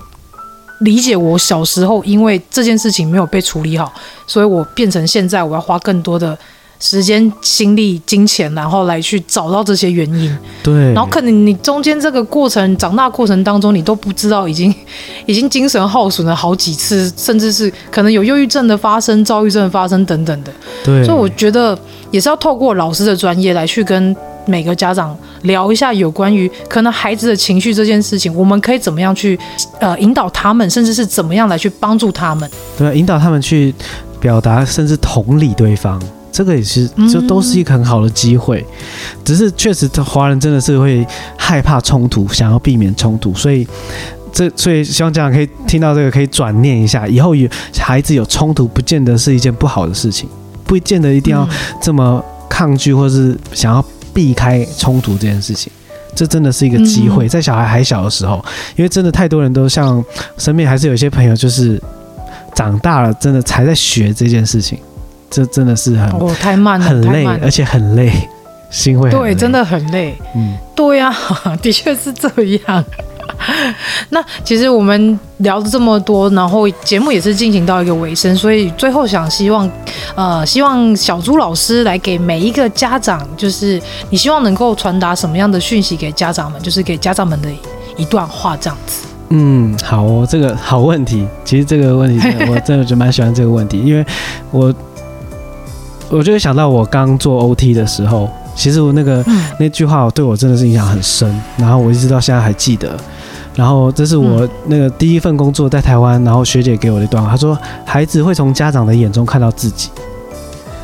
[0.82, 3.94] 理解我小时候，因为这件事情没有被处理好，
[4.26, 6.36] 所以我变成现在我要花更多的
[6.82, 10.38] 时间、心力、金钱，然后来去找到这些原因。
[10.62, 14.74] 对，然后可能你中间这个过程长大过程当中，你都不知道已经
[15.26, 20.52] 已经精神耗损了好几次，甚至是可能有忧郁症的发生、躁郁症的发生等等的。
[20.84, 21.78] 对，所以我觉得
[22.10, 24.14] 也是要透过老师的专业来去跟。
[24.48, 29.40] 每个家长聊一下有关于可能孩子的情绪这件事情，我们可以怎么样去
[29.80, 32.50] 呃引导他们，甚至是怎么样来去帮助他们？
[32.76, 33.72] 对，引导他们去
[34.20, 38.66] 表达，甚至同理对方，这个也是就都是一个很好的机会。
[38.70, 41.06] 嗯、只是确实，华人真的是会
[41.38, 43.68] 害怕冲突，想要避免冲突，所以
[44.32, 50.30] 这所以希望家长可以听到这个，可以转念一下，以后有孩子有冲突，不见得是一件不好的事情，
[50.66, 51.48] 不见得一定要
[51.82, 53.84] 这么抗拒，或是想要。
[54.14, 55.72] 避开冲突这件事情，
[56.14, 57.30] 这真的是一个机会。
[57.30, 58.44] 在小孩还小的时候，
[58.76, 60.04] 因为真的太多人都像
[60.38, 61.82] 身边还是有些朋友，就是
[62.54, 64.78] 长大了，真的才在学这件事情。
[65.32, 68.12] 这真的是很哦，太慢了，很累，而且很累，
[68.70, 70.14] 心会对，真的很累。
[70.36, 71.12] 嗯，对呀，
[71.64, 72.30] 的确是这
[72.68, 72.84] 样。
[74.10, 79.70] 那其实我们聊了这么多，然后节目也是进行到一个尾声，所以最后想希望，
[80.16, 87.50] 呃，希望小朱老师来给每一个家长，就是你希望能够传达什么样的讯息给家长们，就是给家长们的
[87.98, 89.08] 一段话这样子。
[89.30, 91.26] 嗯，好哦，这个好问题。
[91.46, 94.06] 其实这个问题，我真的就蛮喜欢这个问题，因为
[94.52, 94.74] 我
[96.12, 102.96] 我就会想到我刚做 OT 的时候，其实我那个、嗯、那句话对我真的是影响很深，然后我一直到现在还记得。
[103.56, 109.90] 然后这是我那个第一份工作在台湾，然后学姐给我的一段话，她说：“孩子会从家长的眼中看到自己。”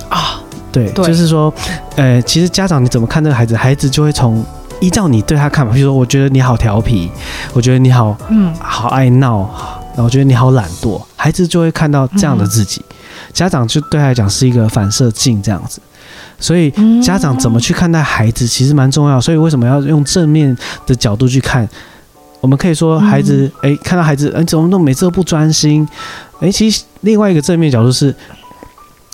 [0.09, 1.53] 啊，对，对，就是说，
[1.95, 4.43] 呃，其实家长你怎么看这个孩子，孩子就会从
[4.81, 7.09] 依照你对他看法，比如说，我觉得你好调皮，
[7.53, 9.49] 我觉得你好，嗯，好爱闹，
[9.97, 12.79] 然后我觉得你好懒惰，孩子就会看到这样的自己。
[13.33, 15.81] 家长就对他来讲是一个反射镜，这样子。
[16.39, 19.19] 所以家长怎么去看待孩子，其实蛮重要。
[19.19, 20.55] 所以为什么要用正面
[20.85, 21.67] 的角度去看？
[22.41, 25.89] 我们可以说，孩子，哎，看到孩子，哎，怎么都每次都不专心？
[26.39, 28.15] 哎，其实另外一个正面角度是，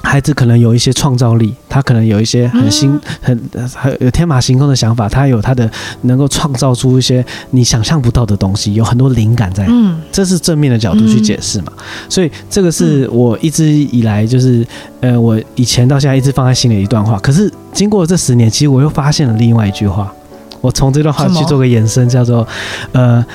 [0.04, 5.68] 孩子可能有一些创造力，他可能有一些很新、很很有天马行空的想法，他有他的
[6.02, 9.66] 能够创造出一些你想象不到的东西，有很多灵感在。
[9.68, 11.72] 嗯，这是正面的角度去解释嘛？
[12.10, 14.64] 所以这个是我一直以来就是，
[15.00, 17.18] 呃，我以前到现在一直放在心里的一段话。
[17.20, 20.14] 可是经过这十年，其实我又发现了另外一句话。
[20.62, 22.48] 我从这段话去做个延伸，叫做，
[22.94, 23.26] 呃，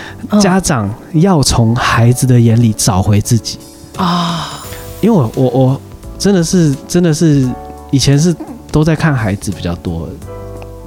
[0.40, 3.58] 家长要从孩子的眼里找回自己
[3.98, 4.62] 啊，
[5.02, 5.80] 因为我我我
[6.18, 7.48] 真的是真的是
[7.90, 8.34] 以前是
[8.72, 10.08] 都在看孩子比较多，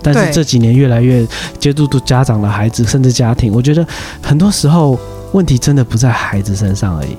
[0.02, 1.26] 但是这几年越来越
[1.60, 3.86] 接触到家长的孩子，甚至家庭，我觉得
[4.22, 5.00] 很多时候
[5.32, 7.16] 问题真的不在孩子身上而已。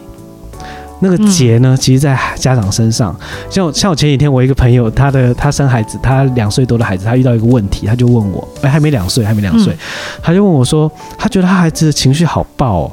[1.05, 3.13] 那个结呢，其实，在家长身上。
[3.51, 9.77] 像像我前几天，我一个朋友，他的他生孩子，他两岁多的孩子，他遇到一个问题，他就问我，哎，还没两岁，还没两岁，
[10.23, 12.93] 他就问我说，他觉得他孩子的情绪好爆哦，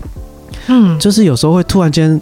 [0.69, 2.19] 嗯，就是有时候会突然间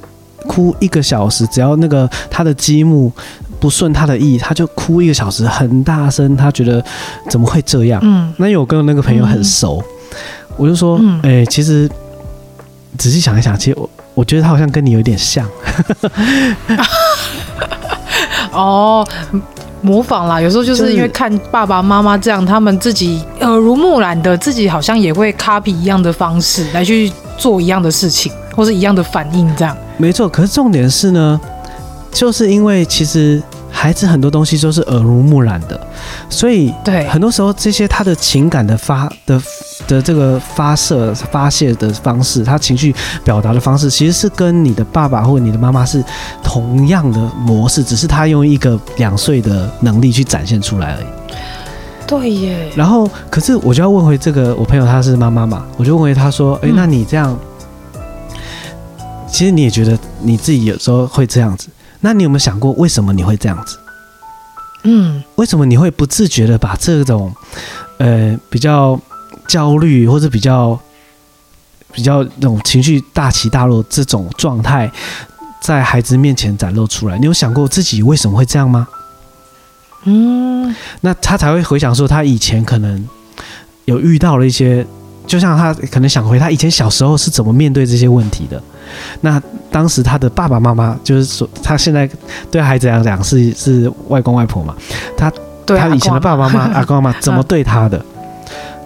[0.48, 3.12] 哭一个小时，只要那个他的积木
[3.60, 6.84] 不顺他的意，他就哭一个小时，很大声，他觉得
[7.30, 8.00] 怎么会这样？
[8.04, 9.84] 嗯，那因为我跟我那个朋友很熟，
[10.56, 11.90] 我就说，哎，其实
[12.98, 13.90] 仔细想一想，其实我。
[14.18, 15.48] 我觉得他好像跟你有点像，
[18.52, 19.08] 哦，
[19.80, 20.42] 模仿啦。
[20.42, 28.32] 有时候就是因为看爸爸妈妈这样，他们自己耳濡目染的，自己好像也会 copy 一样的方式来去做一样的事情。
[28.58, 29.78] 或是一样的反应，这样。
[29.98, 31.40] 没错，可是重点是呢，
[32.12, 33.42] 就是因为其实
[33.72, 35.80] 孩子很多东西都是耳濡目染的，
[36.30, 39.40] 所以对很多时候这些他的情感的发的
[39.88, 42.94] 的这个发射发泄的方式，他情绪
[43.24, 46.04] 表达的方式，其实是跟你的爸爸或你的妈妈是
[46.44, 51.06] 同样的模式，只是他用一个两岁的能力去展现出来而已。
[52.08, 52.72] 对耶。
[52.74, 57.38] 然后，可是我就要问回这个我朋友，他是妈妈嘛，我就问回他说：“哎，那你这样，
[59.30, 61.68] 其实你也觉得你自己有时候会这样子，
[62.00, 63.78] 那你有没有想过为什么你会这样子？
[64.84, 67.34] 嗯，为什么你会不自觉的把这种
[67.98, 69.00] 呃比较
[69.48, 70.80] 焦虑或者比较
[71.92, 74.90] 比较那种情绪大起大落这种状态
[75.62, 77.18] 在孩子面前展露出来？
[77.18, 78.88] 你有想过自己为什么会这样吗？”
[80.06, 83.08] 嗯，那他才会回想说，他以前可能
[83.86, 84.86] 有遇到了一些，
[85.26, 88.62] 就像他可能想回他以前小时候是怎么面对这些问题的。
[89.22, 92.10] 那当时他的爸爸妈妈，就是说他现在
[92.50, 94.76] 对孩子来讲是是外公外婆嘛，
[95.16, 95.32] 他
[95.66, 98.04] 对他以前的爸爸妈妈、 阿公阿妈怎么对他的？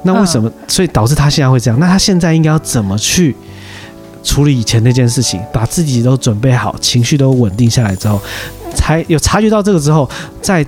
[0.03, 0.51] 那为什么？
[0.67, 1.79] 所以导致他现在会这样？
[1.79, 3.35] 那他现在应该要怎么去
[4.23, 5.39] 处理以前那件事情？
[5.53, 8.19] 把自己都准备好，情绪都稳定下来之后，
[8.75, 10.09] 才有察觉到这个之后，
[10.41, 10.65] 再。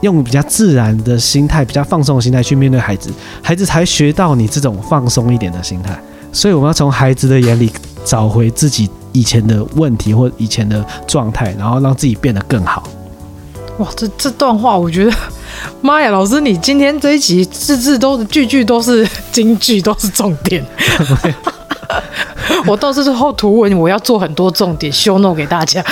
[0.00, 3.10] 用比较自然的心态，比较放松的心态去面对孩子，
[3.42, 5.94] 孩子才学到你这种放松一点的心态。
[6.32, 7.70] 所以我们要从孩子的眼里
[8.04, 12.82] 找回自己以前的问题或以前的状态，然后让自己变得更好。
[13.78, 15.12] 哇，这这段话我觉得，
[15.80, 20.64] 妈呀，老师你今天这一集字字都句句都是金句，都是重点。
[22.66, 25.82] 我到时候图文我要做很多重点，show note 给大家。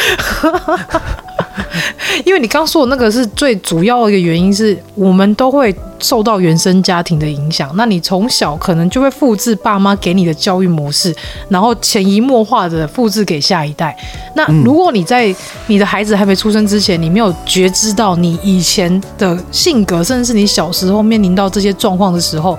[2.24, 7.70] 因为你刚说的那个是最主要的一个原因，是我们都会受到原生家庭的影响。
[7.74, 11.14] 那你从小可能就会复制爸妈给你的教育模式，
[11.48, 13.96] 然后潜移默化的复制给下一代。
[14.34, 15.34] 那如果你在
[15.66, 22.58] 你的孩子还没出生之前，你没有觉知到你以前的性格，甚至是你小时候面临到这些状况的时候，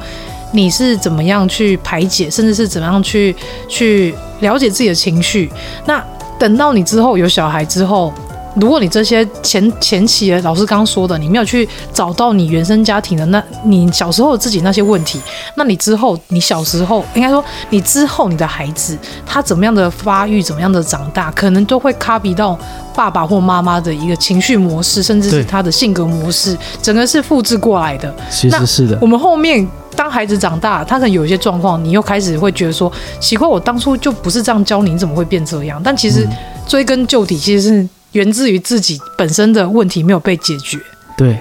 [0.51, 3.35] 你是怎么样去排解，甚至是怎么样去
[3.67, 5.49] 去了解自己的情绪？
[5.85, 6.03] 那
[6.37, 8.13] 等到你之后有小孩之后。
[8.55, 15.19] 如果你这些前前期的老师刚刚说的，你没有去找到你原生家庭的那，你小时候自己那些问题，
[15.55, 22.57] 那你之后你小时候应该说你之后你的孩子他怎么样的发育，怎么样的长大，可能都会 copy 到
[22.95, 28.13] 爸爸或妈妈的一个情绪模式，甚至是他的性格模式，整个是复制过来的。
[28.31, 28.97] 其实是的。
[28.99, 35.79] 我们后面当孩子长大，他可能有一些状况，你又开始会觉得说，奇怪，我当初就不是这样教你，你怎么会变这样？
[35.83, 36.27] 但其实
[36.67, 37.89] 追根究底，其实是。
[38.13, 40.79] 源自于自己本身的问题没有被解决。
[41.17, 41.37] 对，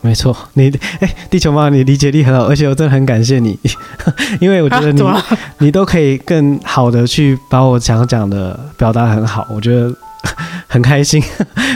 [0.00, 0.36] 没错。
[0.54, 0.68] 你
[1.00, 3.58] 哎，地球妈，你理解力很好，而且我真的很感谢你，
[4.40, 5.24] 因为我觉得你、啊、
[5.58, 9.94] 你都可以更好的去把我想讲的表达很好，我觉得
[10.66, 11.22] 很开心。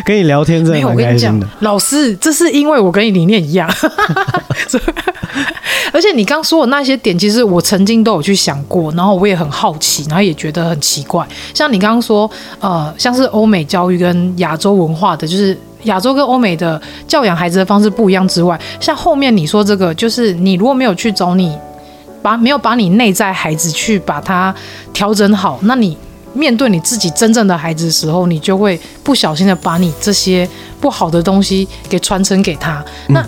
[0.04, 1.46] 跟你聊天真的很开心的。
[1.60, 3.70] 老师，这是因为我跟你理念一样。
[5.92, 11.26] 而且你刚说的那些点，其实我曾经都有去想过，然后我也很好奇，然后也觉得很奇怪。
[11.52, 21.56] 像你刚刚说，呃，像是欧美教育跟亚洲文化的，就是亚洲跟欧美的教养孩子的方式不一样之外，像后面你说这个，就是你如果没有去找你
[22.22, 24.54] 把没有把你内在孩子去把它
[24.92, 25.96] 调整好，那你
[26.34, 30.48] 面对你自己真正的孩子的时候，你就会不小心的把你这些
[30.80, 32.84] 不好的东西给传承给他。
[33.08, 33.26] 那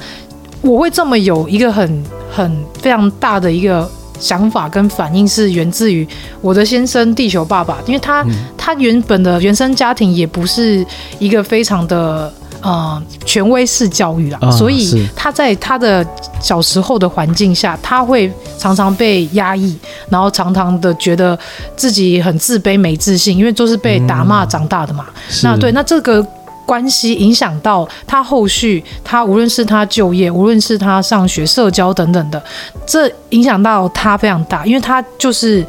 [0.61, 6.07] 我会这么有一个很很非常大的一个想法跟反应，是源自于
[6.41, 10.85] 我的先生地球爸爸，因为他、嗯、他原本的原生家庭也不是
[11.19, 16.07] 一个非常的呃权威式教育啦，哦、所以他在他的
[16.41, 19.77] 小时候的环境下，他会常常被压抑，
[20.09, 21.39] 然后常常的觉得
[21.77, 25.07] 自己很自卑、没自信，因为都是被打骂长大的嘛。
[25.11, 26.27] 嗯、那对，那这个。
[26.65, 32.43] 关系影响到他后续，他无论是他就业，无论是他上学、社交等等的，
[32.87, 35.65] 这影响到他非常大，因为他就是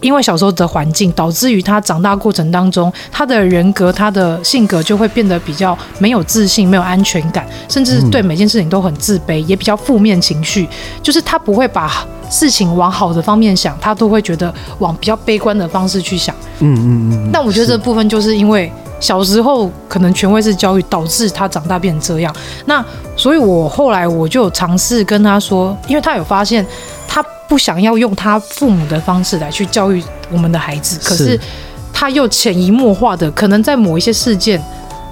[0.00, 10.66] 因为小时候的环境，导致于他长大过程当中，他的人格、他的性格就会变得比较没有自信、没有安全感，甚至对每件事情都很自卑，也比较负面情绪，
[11.02, 16.34] 就是他不会把事情往好的方面想，他都会觉得往比较悲观的方式去想。
[16.60, 17.30] 嗯嗯嗯。
[17.30, 18.72] 但我觉得这部分就是因为。
[19.00, 22.32] 小时候可能权威式教育导致他长大变成这样，
[22.66, 22.84] 那
[23.16, 26.64] 所以我后来我就尝试跟他说，因为他有发现
[27.08, 31.40] 他不想要用他父母的方式来去教育我们的孩子，可是
[31.92, 34.62] 他又潜移默化的，可能在某一些事件，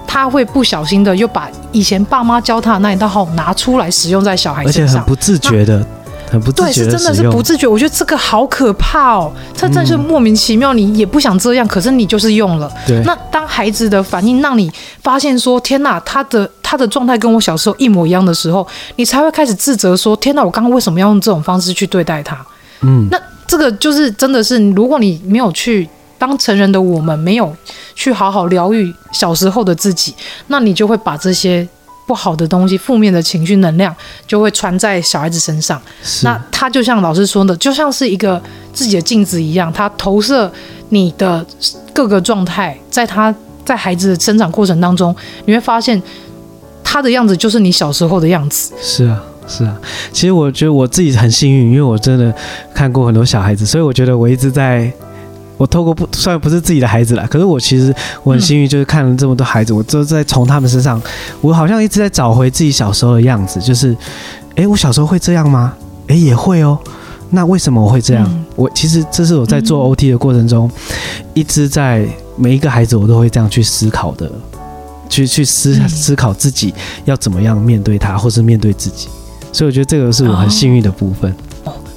[0.06, 5.84] 他会不小心的又把以前爸妈教他的那一套好拿出来使用在小孩身上，而且很不自觉的。
[6.30, 7.66] 很不自对，是真的是不自觉。
[7.66, 12.70] 我觉得这个好可怕哦，它真的是莫名其妙，你也不想这样，可是你就是用了。
[12.86, 14.70] 对那当孩子的反应让你
[15.02, 18.66] 发现说，天哪，他的他的状态跟我小时候一模一样的时候，
[18.96, 22.38] 你才会开始自责说，天哪，我刚刚为什么要用这种方式去对待他？
[22.82, 27.54] 嗯，那这个就是真的是，如果你没有去当成人的我们，没有
[27.94, 30.14] 去好好疗愈小时候的自己，
[30.48, 31.66] 那你就会把这些
[32.08, 33.94] 不好的东西、负面的情绪能量，
[34.26, 35.80] 就会传在小孩子身上。
[36.22, 38.42] 那他就像老师说的，就像是一个
[38.72, 40.50] 自己的镜子一样，他投射
[40.88, 41.44] 你的
[41.92, 43.32] 各个状态，在他
[43.62, 46.02] 在孩子的生长过程当中，你会发现
[46.82, 48.72] 他的样子就是你小时候的样子。
[48.80, 49.76] 是啊，是啊。
[50.10, 52.34] 其实我觉得我自己很幸运，因为我真的
[52.72, 54.90] 看过很多小孩子，所以我觉得我一直在，
[55.58, 60.98] 我透过不虽然不是自己的孩子啦，可是我其实我很幸运，就是看了这么多孩子，我都在从他们身上，
[61.42, 63.94] 我好像一直在找回自己小时候的样子，就是，
[64.54, 65.74] 诶，我小时候会这样吗？
[66.06, 66.78] 诶，也会哦。
[67.30, 68.24] 那为什么我会这样？
[68.26, 70.68] 嗯我其实这是我在做 OT 的过程中，
[71.34, 72.04] 一直在
[72.36, 74.30] 每一个孩子我都会这样去思考的。
[75.08, 76.74] 去去思嗯思考自己
[77.06, 79.08] 要怎么样面对他，或是面对自己，
[79.52, 81.34] 所以我觉得这个是我很幸运的部分。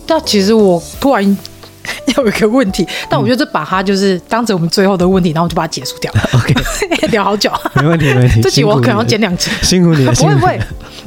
[0.05, 1.38] 但其实我突然
[2.18, 6.12] 有一个问题，但我觉得这把它就是当成我们最后的问题，然后我就把它结束掉。
[6.34, 6.54] OK，
[7.12, 8.41] 聊好久，没问题，没问题。
[8.41, 9.52] 这集我可能要剪两集。
[9.62, 10.60] 辛苦你了，不会不会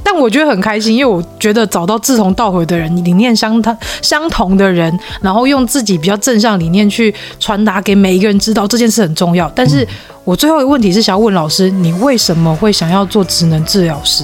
[0.03, 9.51] 但我觉得很开心，因为我觉得找到志同道合的人，理念相他相同的人，然后用自己比较正向理念去传达给每一个人知道这件事很重要。
[9.55, 9.87] 但是
[10.23, 14.23] 我最后一个问题是想要问老师，你为什么会想要做职能治疗师？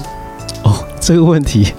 [0.62, 1.72] 哦，这个问题，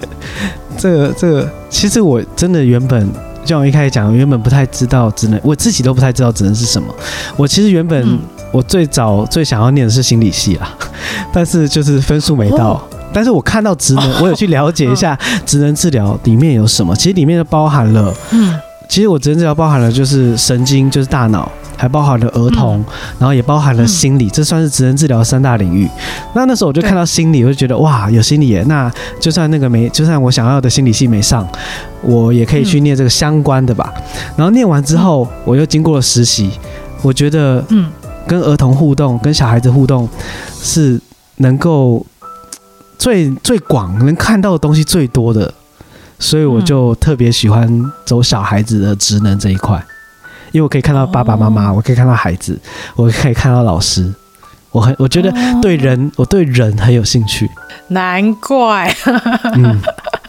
[0.76, 3.08] 这个这个，其实我真的原本。
[3.44, 6.94] 像我一开始讲，原本不太知道职能，我自己都不太知道职能是什么。
[7.36, 8.18] 我其实原本、嗯
[8.52, 10.76] 我最早最想要念的是心理系啦，
[11.32, 12.74] 但是就是分数没到。
[12.74, 12.82] 哦
[13.14, 16.94] 但是我看到职能，哦 我有去了解一下职能治疗里面有什么。
[16.96, 18.54] 其实里面就包含了，嗯
[18.88, 21.50] 其实我职能治疗包含了就是神经，就是大脑，
[21.82, 22.84] 还包含了儿童，嗯
[23.18, 25.88] 然后也包含了心理，这算是职能治疗三大领域。
[26.32, 28.62] 那那时候我就看到心理，我就觉得哇，有心理耶！
[28.68, 31.44] 那就算那个没，就算我想要的心理系没上，
[32.02, 33.92] 我也可以去念这个相关的吧。
[34.36, 36.52] 然后念完之后，我又经过了实习，
[37.02, 37.90] 我觉得嗯
[38.28, 40.08] 跟儿童互动、跟小孩子互动
[40.62, 41.00] 是
[41.38, 42.06] 能够
[42.96, 45.52] 最最广能看到的东西最多的，
[46.20, 49.84] 所以我就特别喜欢走小孩子的职能这一块，
[50.52, 51.74] 因为我可以看到爸爸妈妈，哦。
[51.76, 52.58] 我可以看到孩子，
[52.94, 54.12] 我可以看到老师，
[54.70, 57.50] 我很我觉得对人，我对人很有兴趣。
[57.88, 58.94] 难怪，
[59.54, 59.80] 嗯，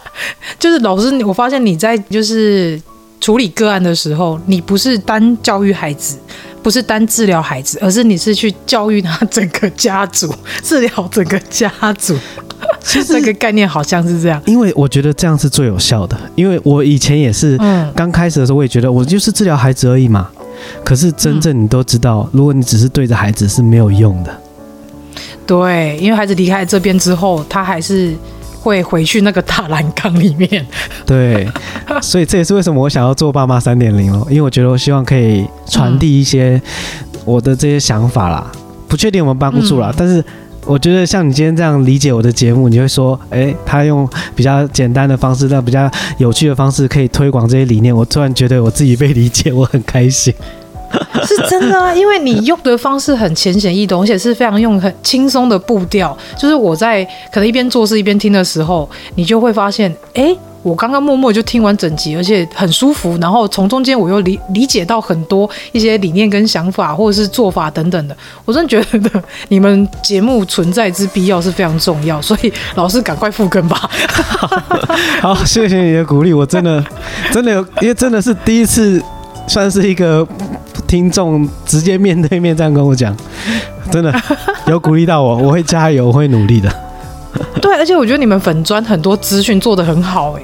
[0.60, 2.82] 就是老师，我发现你在就是
[3.22, 6.18] 处理个案的时候，你不是单教育孩子，
[6.64, 10.34] 不是单治疗孩子，而是你是去教育他整个家族，
[10.64, 12.18] 治疗整个家族。
[12.82, 14.42] 其实这个概念好像是这样。
[14.46, 20.30] 因为我觉得这样是最有效的，因为我以前也是嗯刚开始的时候，我也觉得我就是治疗孩子而已嘛。
[20.86, 24.34] 可是真正你都知道，如果你只是对着孩子是没有用的。
[25.46, 28.14] 对，因为孩子离开这边之后，他还是
[28.64, 30.66] 会回去那个大蓝缸里面。
[31.06, 31.46] 对，
[32.02, 36.60] 所以这也是为什么我想要做爸妈三点零哦， 因为我觉得我希望可以传递一些
[37.26, 38.50] 我的这些想法啦，
[38.88, 40.24] 不确定有没有帮助啦，嗯但是
[40.66, 50.34] 我觉得像你今天这样理解我的节目，你会说，诶，他用比较简单的方式，那比较有趣的方式，可以推广这些理念，我突然觉得我自己被理解，我很开心。
[51.26, 56.18] 是真的啊，因为你用的方式很浅显易懂，而且是非常用很轻松的步调。
[56.38, 63.18] 就是我在可能一边做事一边听的时候，你就会发现，哎，我刚刚默默就听完整集，而且很舒服。
[63.22, 68.16] 然后从中间我又理理解到很多一些理念跟想法，或者是做法等等的。
[68.46, 73.90] 我真的觉得你们节目存在之必要是非常重要，所以老师赶快复更吧。
[75.22, 76.84] 好，谢谢你的鼓励，我真的
[77.32, 79.02] 真的有，因为真的是第一次，
[79.48, 80.26] 算是一个
[80.94, 83.18] 听众直接面对面这样跟我讲，
[83.90, 84.14] 真的
[84.68, 86.72] 有鼓励到我，我会加油，我会努力的。
[87.60, 90.44] 对，而且我觉得你们粉砖很多资讯做的很好、欸，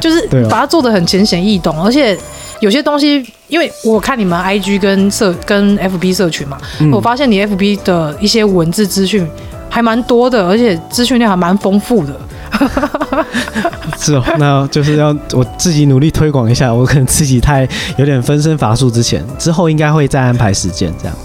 [0.00, 2.16] 就是把它做的很浅显易懂，而且
[2.60, 9.26] 有些东西，因为我看你们 IG 跟社跟 FB 社群嘛，嗯我发现你 FB 的一些文字资讯
[9.68, 12.14] 还蛮多的，而且资讯量还蛮丰富的。
[13.98, 21.16] 是哦，那就是要我自己努力推广一下，我可能自己太有点分身乏术，之前之后应该会再安排时间这样。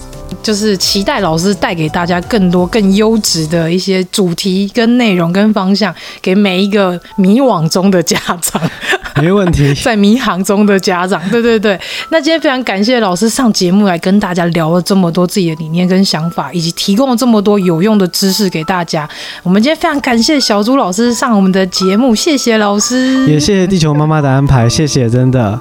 [0.44, 8.62] 就是期待老师带给大家更多更优质的一些主题跟内容跟方向，给每一个迷惘中的家长。
[9.22, 11.80] 没问题， 在迷航中的家长，对对对。
[12.12, 19.10] 那今天非常感谢老师上节目来跟大家聊了这么多自己的理念跟想法，以及提供了这么多有用的知识给大家。
[19.42, 25.60] 我们今天非常感谢小朱老师上我们的节目，谢谢老师，也谢谢地球妈妈的安排，谢谢，真的，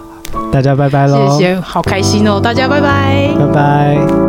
[0.53, 4.26] 大家拜拜喽，谢谢，好开心哦，大家拜拜，拜拜。